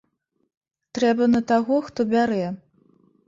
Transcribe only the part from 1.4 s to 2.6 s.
таго, хто бярэ.